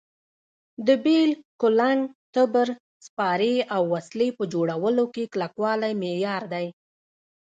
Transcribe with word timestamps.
د 0.85 0.87
بېل، 1.03 1.31
کولنګ، 1.61 2.01
تبر، 2.33 2.67
سپارې 3.05 3.55
او 3.75 3.81
وسلې 3.93 4.27
په 4.37 4.43
جوړولو 4.53 5.05
کې 5.13 5.31
کلکوالی 5.33 5.93
معیار 6.01 6.43
دی. 6.53 6.67